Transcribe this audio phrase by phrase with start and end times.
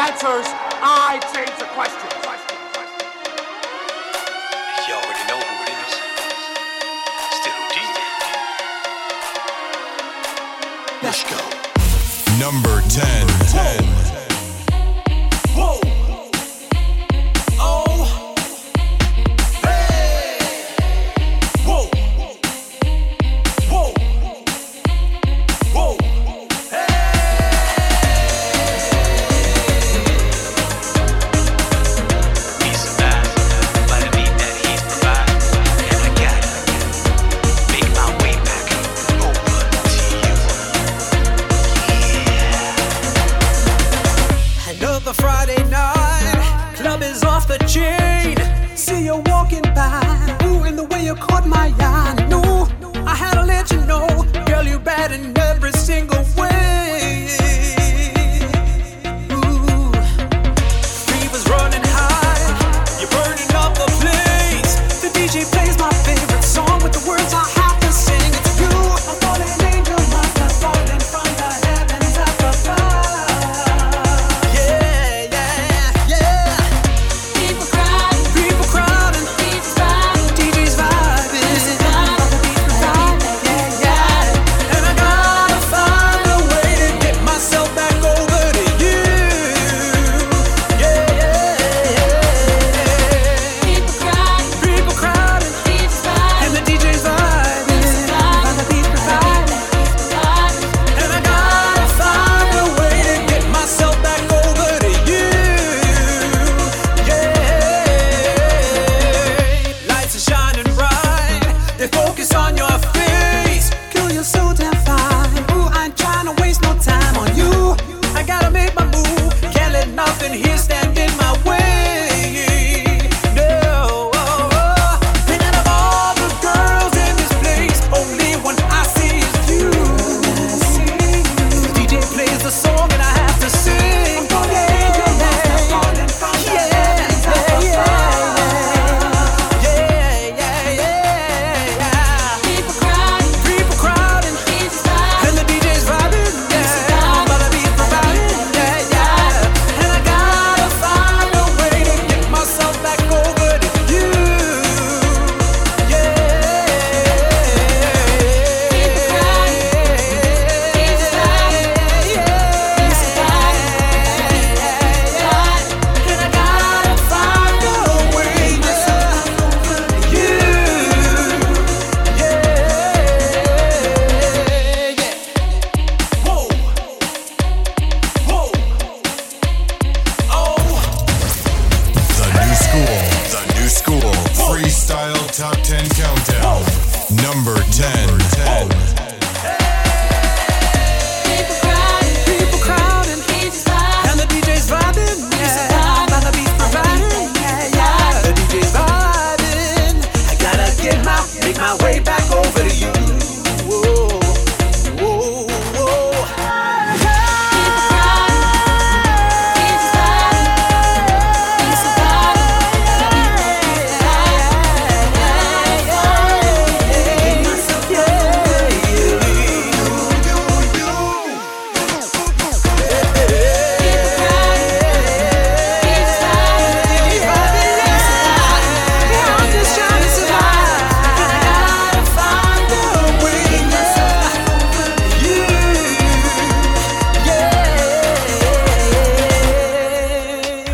[0.00, 0.46] answers,
[0.80, 2.08] I change the question.
[7.36, 7.76] Still D.
[11.02, 11.40] Let's go.
[12.38, 13.26] Number 10.
[13.26, 13.89] Number 10.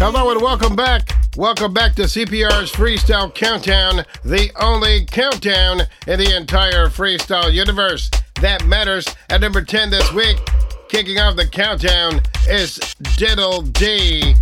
[0.08, 1.16] Hello and welcome back.
[1.36, 8.08] Welcome back to CPR's Freestyle Countdown, the only countdown in the entire freestyle universe
[8.40, 9.04] that matters.
[9.30, 10.36] At number 10 this week,
[10.88, 12.78] kicking off the countdown is
[13.16, 14.36] Diddle D.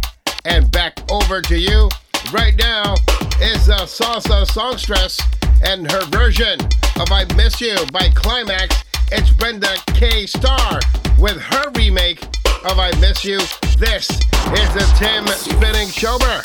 [0.45, 1.89] And back over to you.
[2.31, 2.97] Right now
[3.41, 5.19] is a salsa songstress
[5.65, 6.61] and her version
[7.01, 8.85] of I Miss You by Klymaxx.
[9.13, 10.27] It's Brenda K.
[10.27, 10.81] Starr
[11.19, 12.23] with her remake
[12.67, 13.39] of I Miss You.
[13.79, 16.43] This is the Tim Spinning Shober,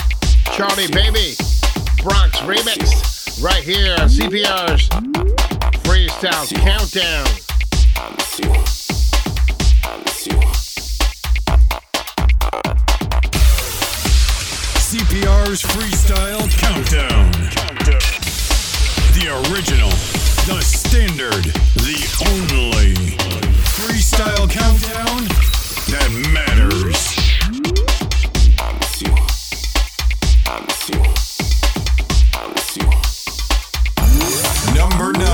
[0.53, 1.35] Charlie Baby,
[2.03, 4.89] Bronx remix, right here, CPR's
[5.83, 7.25] Freestyle Countdown.
[14.89, 17.31] CPR's Freestyle Countdown.
[19.13, 19.89] The original,
[20.47, 21.45] the standard,
[21.75, 22.95] the only
[23.79, 25.58] freestyle countdown
[25.91, 27.19] that matters.
[34.75, 35.29] Number nine.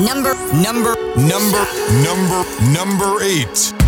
[0.00, 1.64] number number number
[2.02, 3.79] number number eight.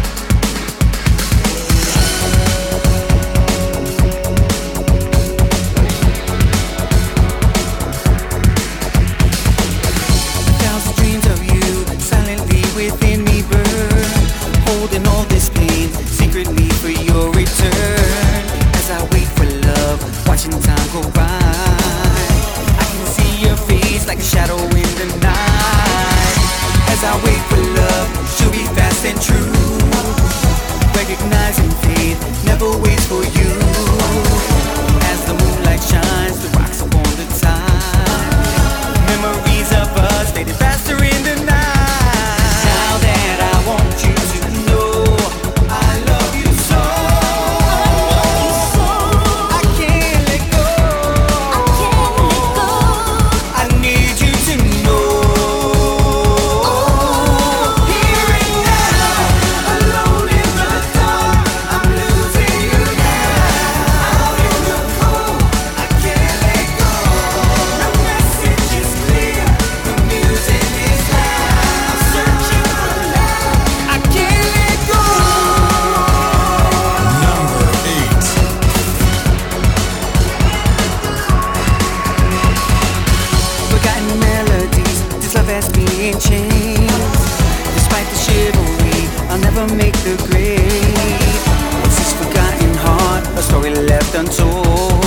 [93.93, 95.05] left untold.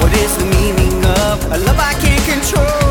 [0.00, 2.81] What is the meaning of a love I can't control?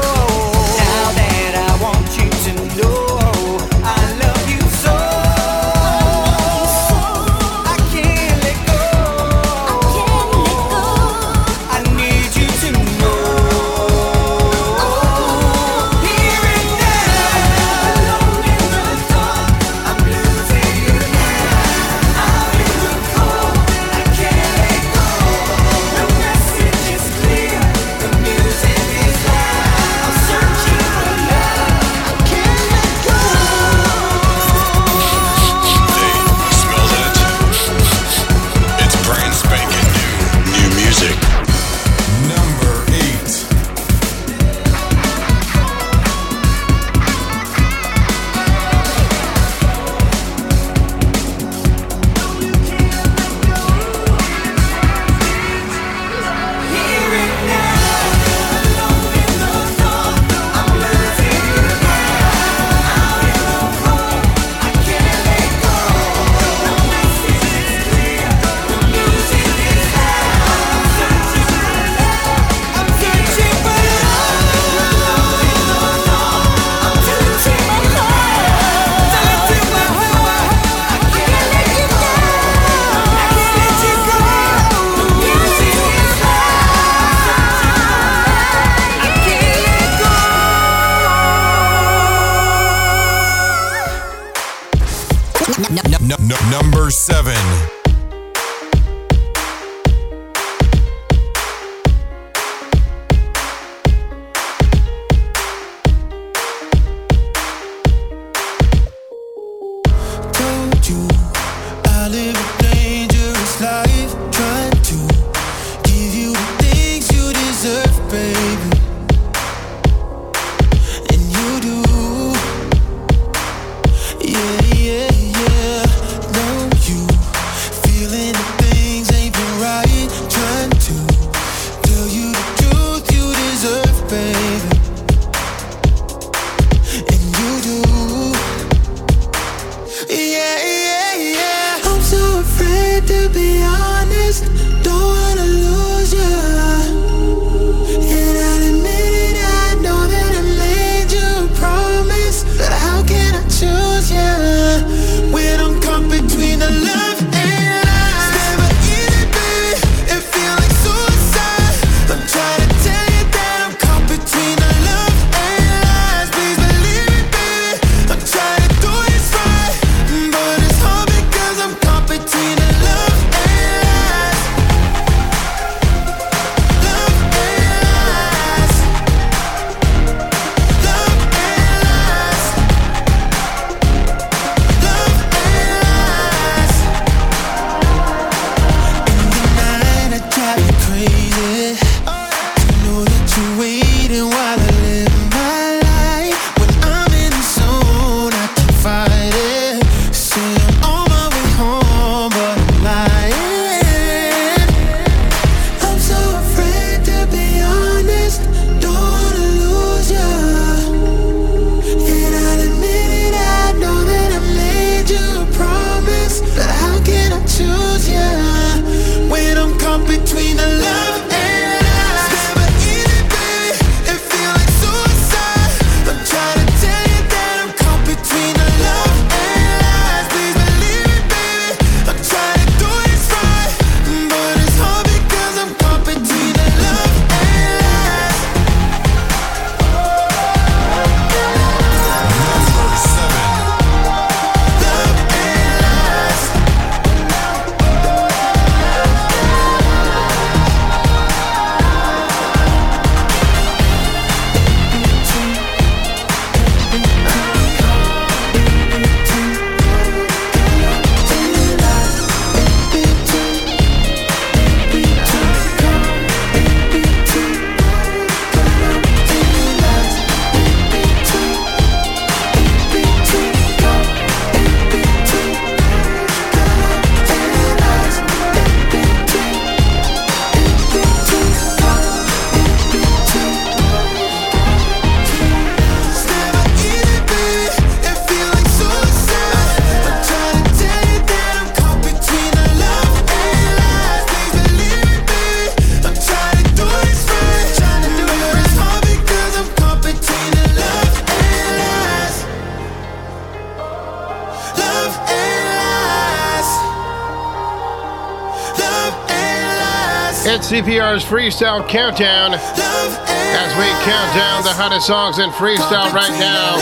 [310.82, 316.76] CPR's Freestyle Countdown as we count down the hottest songs in freestyle right now.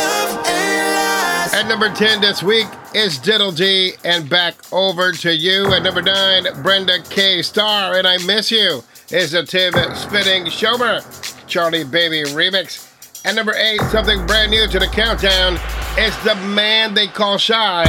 [1.54, 5.74] At number 10 this week is Diddle D, and back over to you.
[5.74, 7.42] At number 9, Brenda K.
[7.42, 11.04] Starr, and I Miss You is the Tim Spinning Shomer
[11.46, 12.88] Charlie Baby remix.
[13.26, 15.60] At number 8, something brand new to the countdown,
[15.98, 17.84] it's the man they call Shy,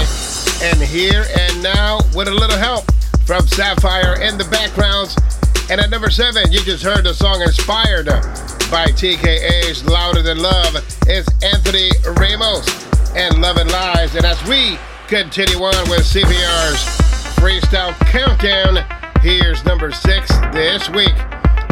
[0.61, 2.85] and here and now with a little help
[3.31, 5.15] from Sapphire in the backgrounds.
[5.71, 8.07] And at number seven, you just heard the song Inspired
[8.73, 10.75] by TKA's Louder Than Love.
[11.07, 12.67] It's Anthony Ramos
[13.15, 14.17] and Love and Lies.
[14.17, 16.83] And as we continue on with CPR's
[17.39, 18.85] Freestyle Countdown,
[19.21, 21.15] here's number six this week.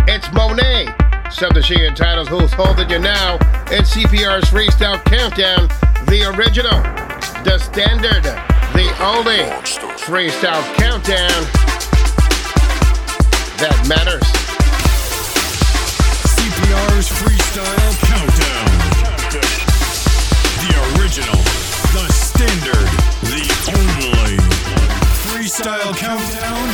[0.06, 0.94] It's Monet.
[1.32, 3.34] Something she entitles Who's Holding You Now.
[3.66, 5.66] It's CPR's Freestyle Countdown,
[6.06, 6.80] the original,
[7.42, 9.42] the standard, the only
[9.98, 11.67] freestyle countdown
[13.58, 14.22] that matters.
[16.30, 18.70] CPR's Freestyle Countdown.
[20.62, 21.42] The original,
[21.92, 22.88] the standard,
[23.26, 23.42] the
[23.74, 24.36] only
[25.26, 26.68] freestyle countdown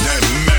[0.00, 0.53] that matters.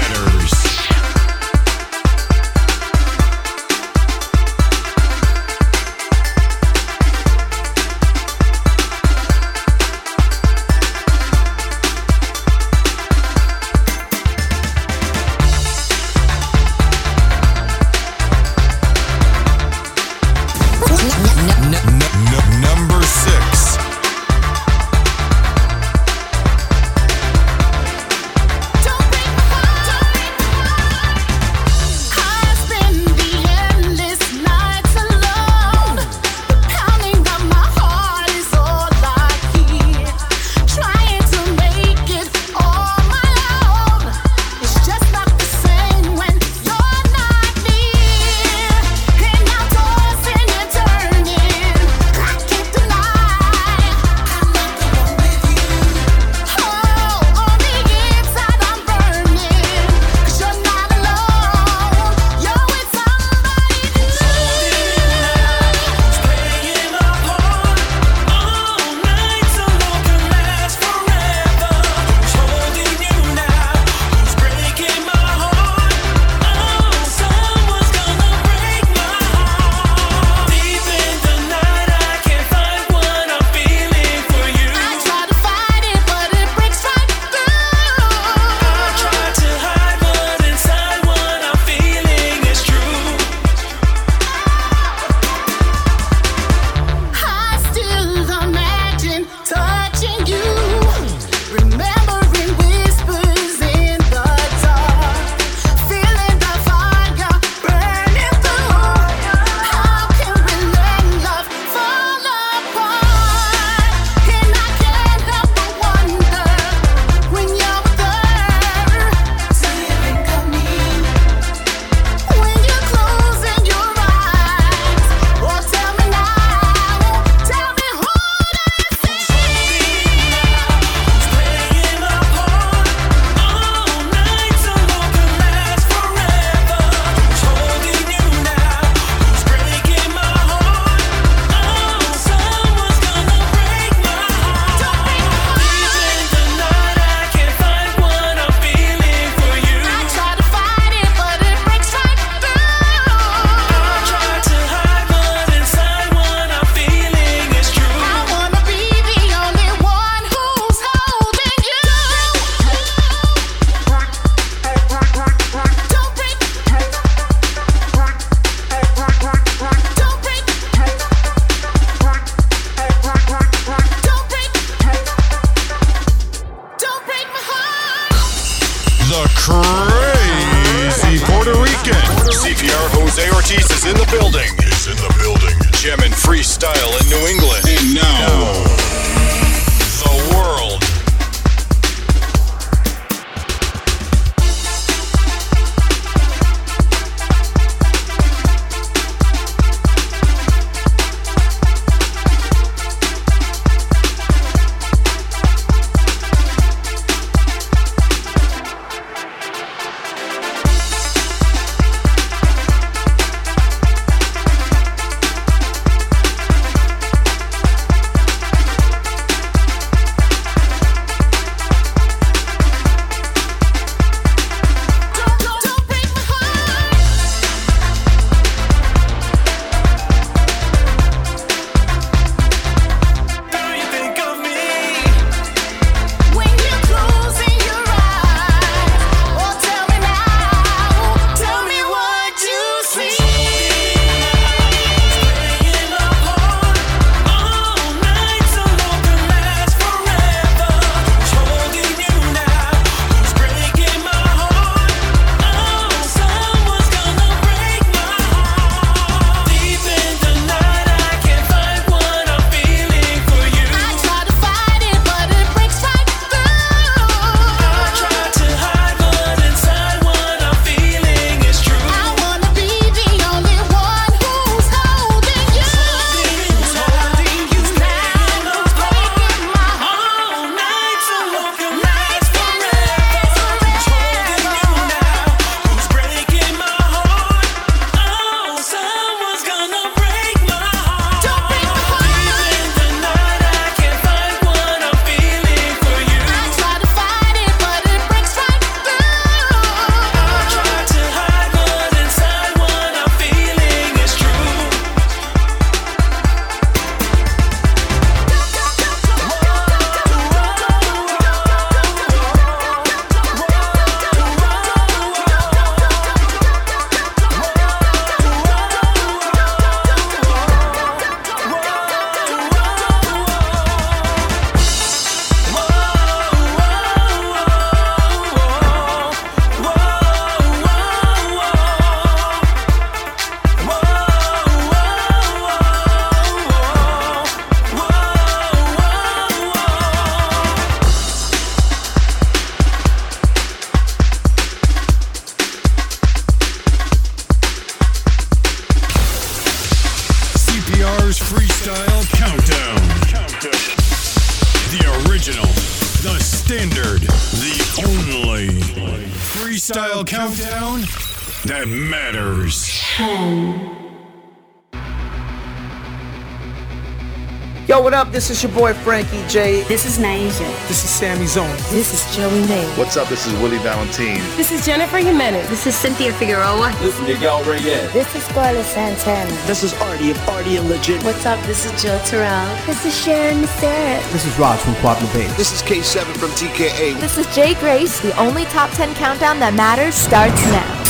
[367.85, 368.11] What up?
[368.11, 369.61] This is your boy Frankie J.
[369.65, 370.67] This is Naija.
[370.67, 371.55] This is Sammy Zone.
[371.69, 372.65] This is Joey May.
[372.79, 373.07] What's up?
[373.09, 374.21] This is Willie Valentine.
[374.37, 375.47] This is Jennifer Jimenez.
[375.51, 376.75] This is Cynthia Figueroa.
[376.79, 377.93] This is Miguel Reyes.
[377.93, 379.29] This is Scarlett Santana.
[379.45, 381.03] This is Artie of Artie and Legit.
[381.03, 381.39] What's up?
[381.45, 382.49] This is Jill Terrell.
[382.65, 384.01] This is Sharon Sarah.
[384.11, 385.27] This is Raj from Quattro Bay.
[385.37, 386.99] This is K7 from TKA.
[386.99, 387.99] This is Jay Grace.
[387.99, 390.84] The only top 10 countdown that matters starts now.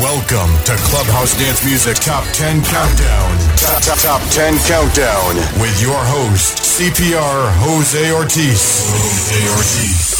[0.00, 3.38] Welcome to Clubhouse Dance Music Top 10 Countdown.
[3.56, 8.90] Top, top, top 10 Countdown with your host, CPR Jose Ortiz.
[8.92, 10.15] Jose Ortiz.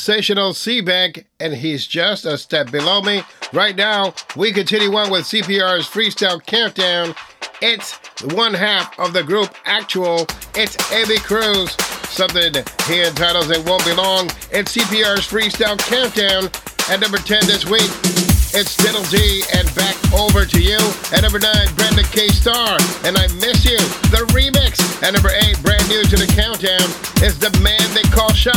[0.00, 3.22] sensational Seabank, and he's just a step below me.
[3.52, 7.14] Right now, we continue on with CPR's Freestyle Countdown.
[7.60, 7.98] It's
[8.32, 10.26] one half of the group Actual.
[10.54, 11.72] It's Abby Cruz.
[12.08, 12.54] Something
[12.86, 14.26] he entitles It Won't Be Long.
[14.50, 16.50] It's CPR's Freestyle Countdown
[16.88, 18.29] at number 10 this week.
[18.52, 20.78] It's Diddle D and back over to you.
[21.14, 22.26] At number nine, Brenda K.
[22.34, 23.78] Starr and I Miss You,
[24.10, 24.82] the remix.
[25.06, 26.82] At number eight, brand new to the countdown,
[27.22, 28.50] is The Man They Call Shy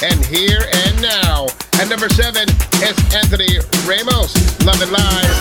[0.00, 1.44] and Here and Now.
[1.76, 2.48] At number seven,
[2.80, 4.32] it's Anthony Ramos,
[4.64, 5.36] Love and Lies.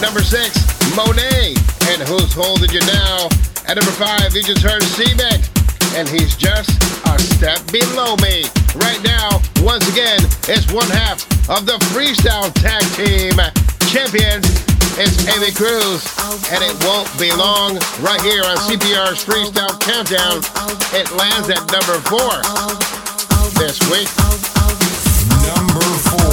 [0.00, 0.56] Number six,
[0.96, 1.52] Monet
[1.92, 3.28] and Who's Holding You Now.
[3.68, 5.44] At number five, you just heard Seabeck
[5.94, 6.70] and he's just
[7.06, 8.44] a step below me.
[8.76, 13.36] Right now, once again, it's one half of the freestyle tag team
[13.92, 14.46] champions.
[14.98, 16.04] It's Amy Cruz,
[16.52, 17.76] and it won't be long.
[18.00, 20.44] Right here on CPR's Freestyle Countdown,
[20.92, 22.42] it lands at number four
[23.58, 24.08] this week.
[25.48, 26.31] Number four.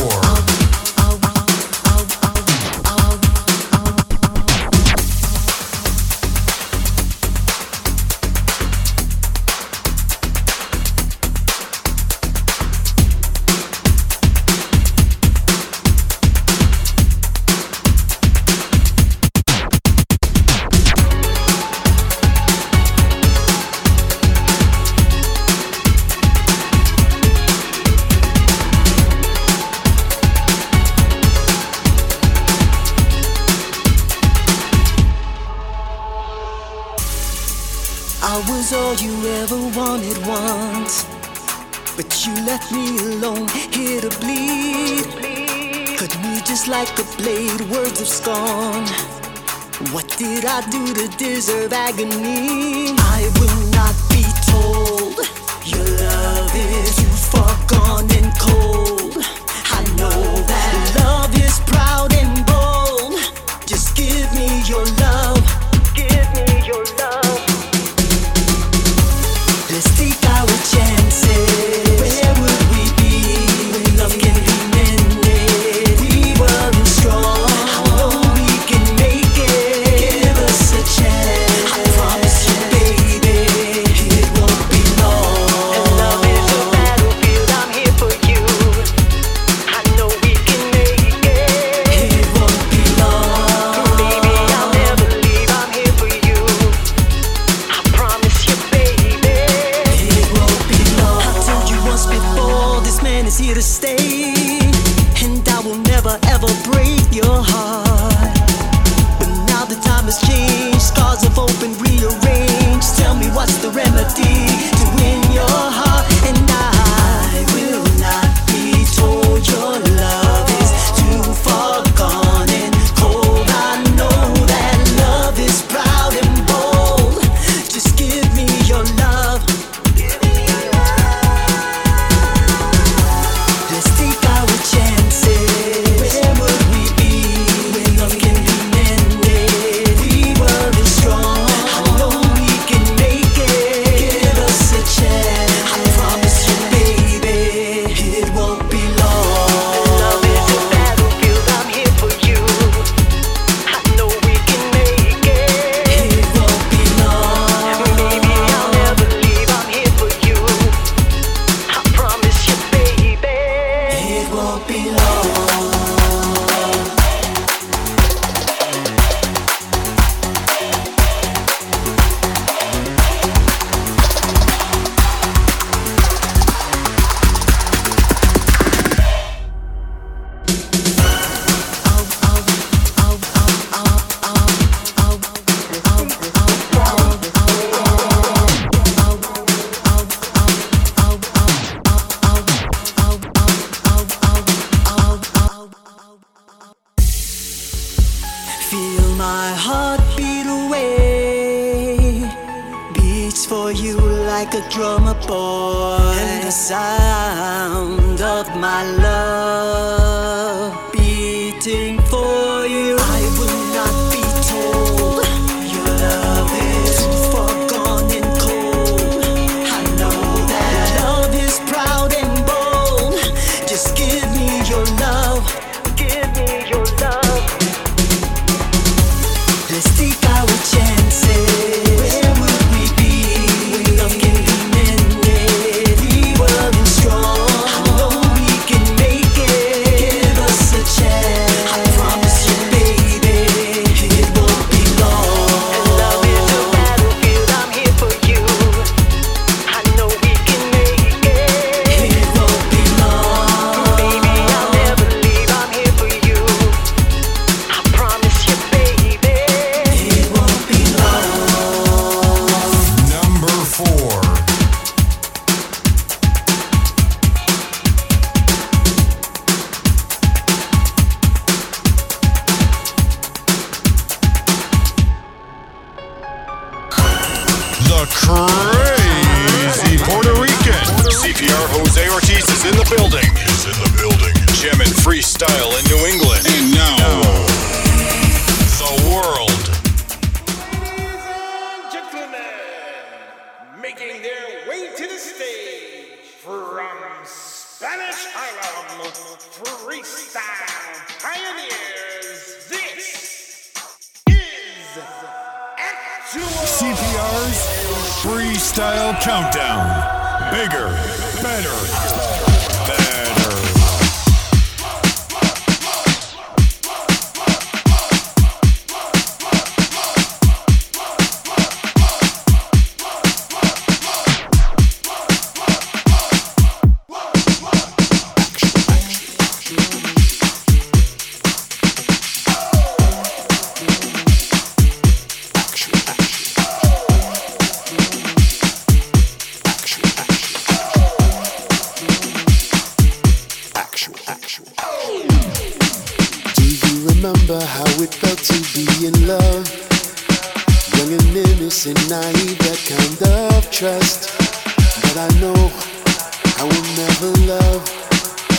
[51.40, 52.19] preserve agony.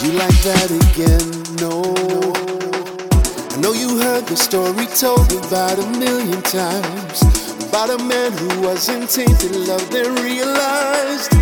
[0.02, 1.28] You like that again.
[1.60, 1.82] No.
[3.52, 7.20] I know you heard the story told about a million times.
[7.68, 11.32] About a man who wasn't tainted love, then realized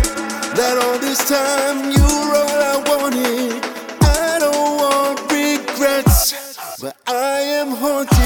[0.59, 3.63] that all this time you were all I wanted.
[4.03, 8.18] I don't want regrets, but I am haunted.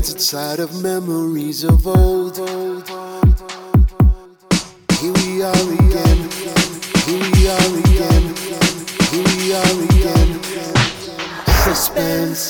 [0.00, 2.36] Burns inside of memories of old.
[4.98, 6.18] Here we are again.
[7.06, 8.24] Here we are again.
[9.10, 10.30] Here we are again.
[11.64, 12.42] Suspense.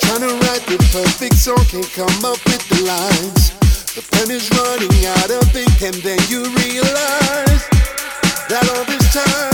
[0.00, 3.50] Trying to write the perfect song, can't come up with the lines.
[3.94, 7.64] The pen is running out of ink, and then you realize
[8.48, 9.45] that all this time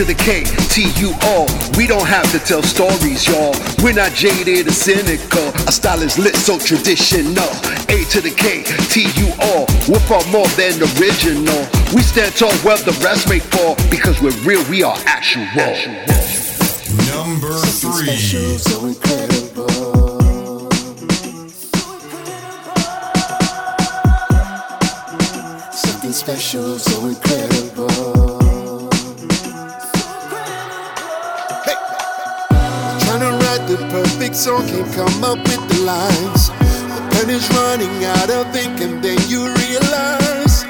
[0.00, 1.46] to the K, T U all.
[1.76, 3.54] We don't have to tell stories, y'all.
[3.84, 5.52] We're not jaded or cynical.
[5.68, 7.44] Our style is lit, so traditional.
[7.92, 9.66] A to the K, T U all.
[9.86, 11.68] We're far more than original.
[11.92, 13.76] We stand tall where the rest may fall.
[13.90, 15.44] Because we're real, we are actual.
[17.12, 18.16] Number three.
[18.16, 19.68] Special, so incredible.
[25.72, 27.49] Something special, so incredible.
[34.40, 36.48] Song, can't come up with the lines.
[36.48, 40.64] The pen is running out of ink, and then you realize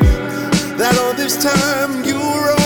[0.76, 2.59] that all this time you were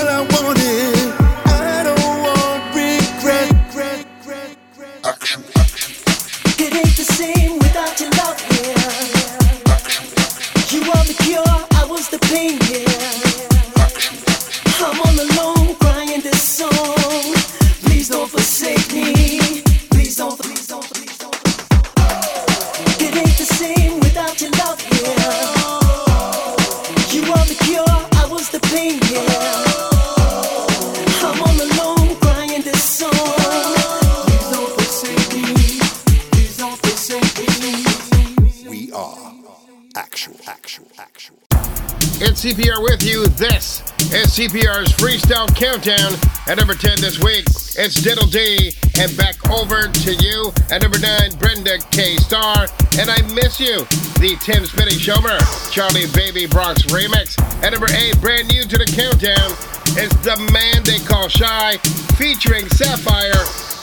[44.45, 46.13] CPR's Freestyle Countdown.
[46.47, 47.47] At number 10 this week,
[47.81, 48.77] it's Diddle D.
[49.01, 50.53] And back over to you.
[50.71, 52.17] At number 9, Brenda K.
[52.19, 52.69] Starr.
[53.01, 53.89] And I Miss You,
[54.21, 55.41] the Tim Spinning Shomer,
[55.73, 57.41] Charlie Baby Bronx remix.
[57.65, 59.49] At number 8, brand new to the countdown,
[59.97, 61.79] is the man they call Shy
[62.21, 63.33] featuring Sapphire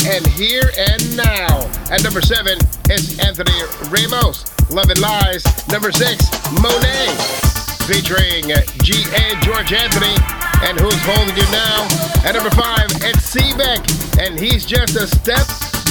[0.06, 1.66] and Here and Now.
[1.90, 3.58] At number seven is Anthony
[3.90, 5.44] Ramos, Love and Lies.
[5.70, 6.30] Number six,
[6.62, 7.61] Monet
[7.92, 8.48] featuring
[8.84, 9.36] G.A.
[9.42, 10.16] George Anthony
[10.64, 11.88] and Who's Holding You Now.
[12.24, 13.84] At number five, it's Seebeck
[14.18, 15.44] and He's Just a Step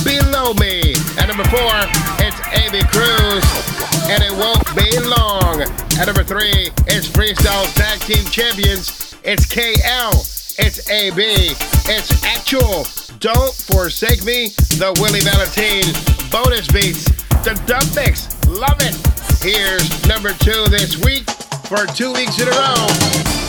[0.03, 0.95] Below Me.
[1.21, 1.77] At number four,
[2.25, 3.45] it's Amy Cruz
[4.09, 5.61] and It Won't Be Long.
[6.01, 9.15] At number three, it's Freestyle Tag Team Champions.
[9.23, 10.17] It's KL.
[10.59, 11.21] It's AB.
[11.21, 12.87] It's Actual.
[13.19, 14.49] Don't Forsake Me.
[14.81, 15.93] The Willie Valentine
[16.33, 17.05] bonus beats.
[17.45, 18.33] The dub mix.
[18.49, 18.97] Love it.
[19.45, 21.29] Here's number two this week
[21.71, 22.91] for two weeks in a row.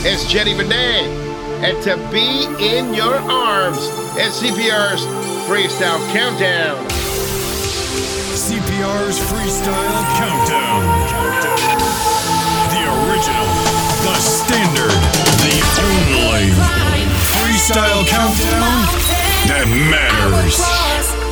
[0.05, 1.09] It's Jenny Benet.
[1.65, 3.81] And to be in your arms.
[4.13, 5.01] It's CPR's
[5.49, 6.77] Freestyle Countdown.
[8.37, 10.85] CPR's Freestyle Countdown.
[12.69, 13.49] The original,
[14.05, 15.01] the standard,
[15.41, 16.53] the only
[17.33, 18.85] Freestyle Countdown
[19.49, 21.30] that matters.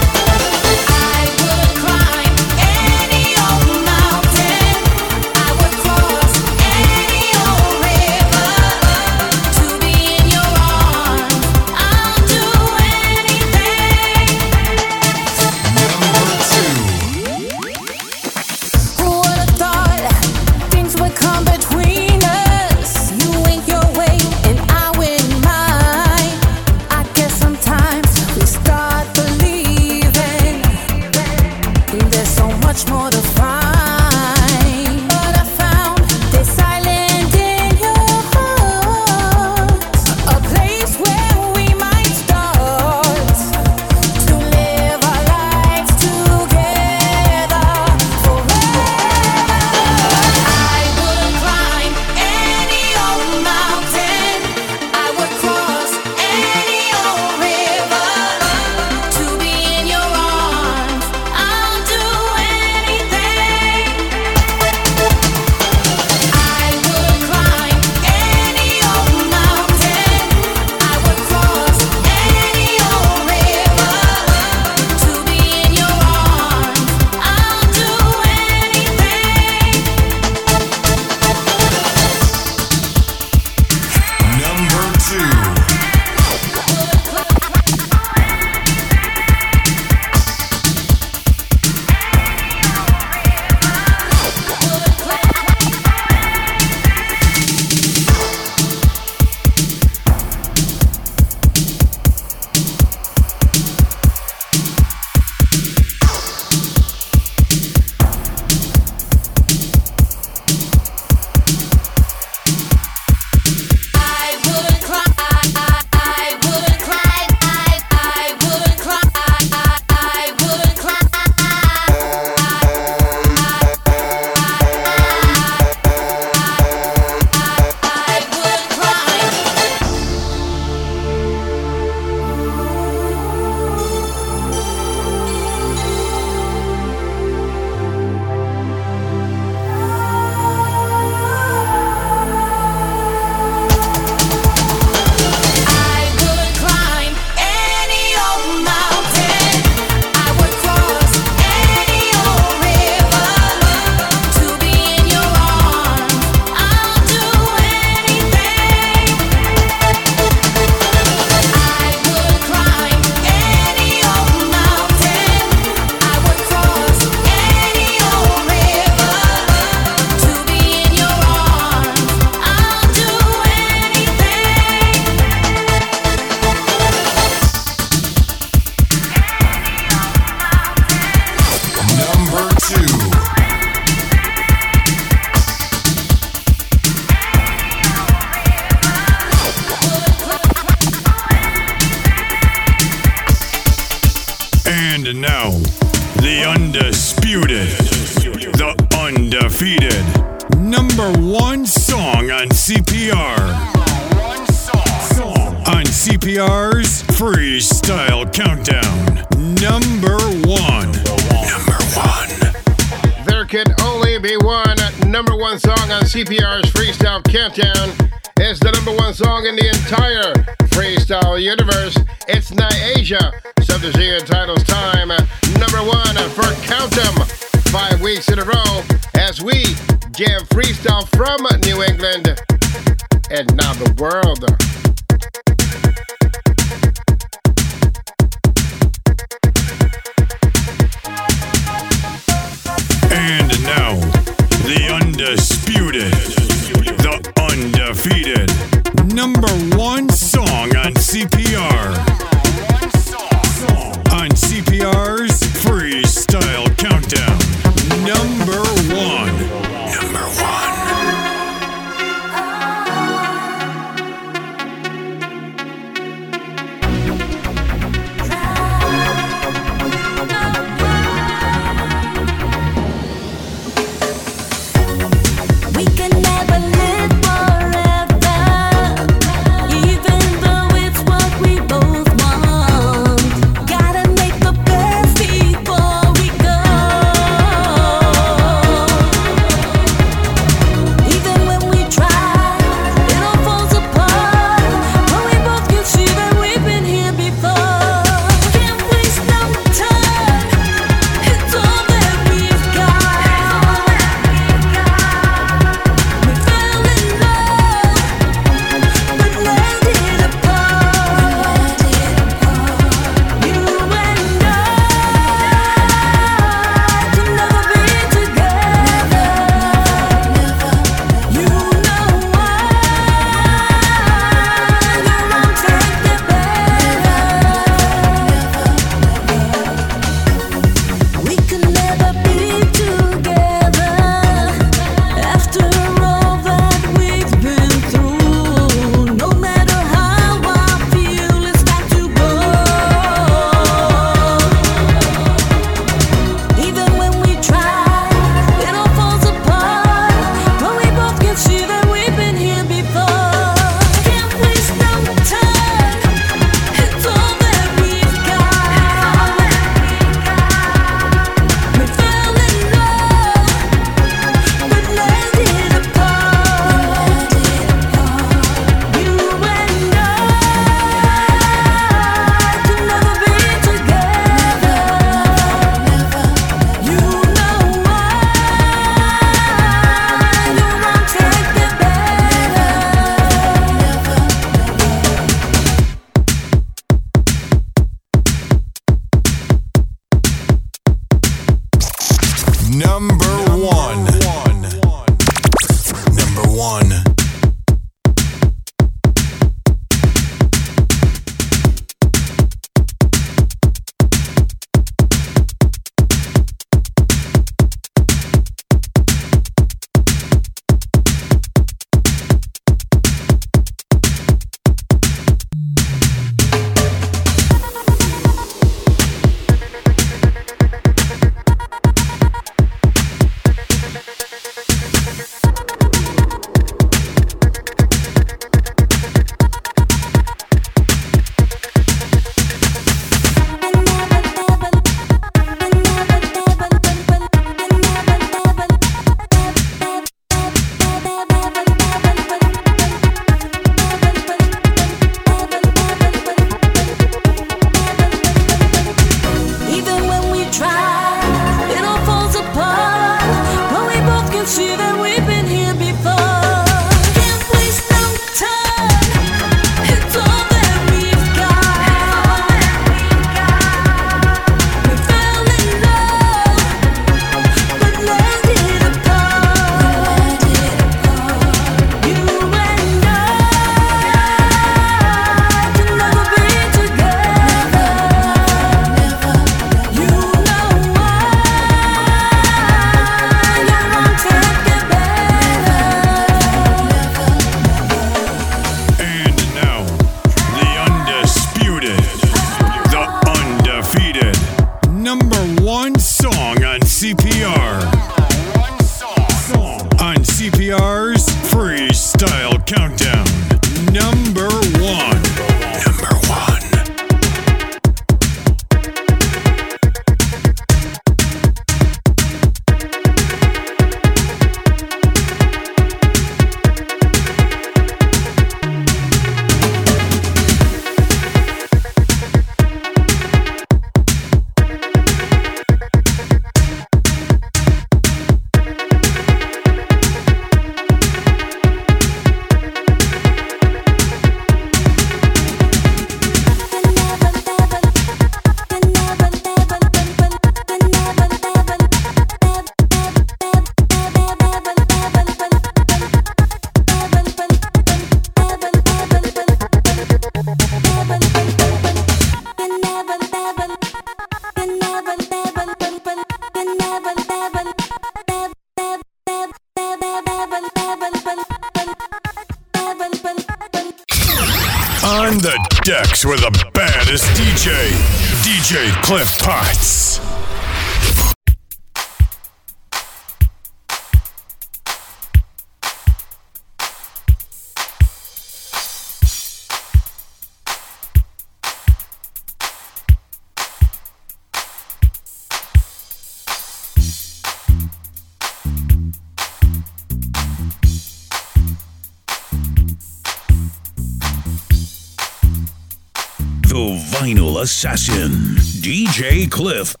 [599.71, 600.00] DJ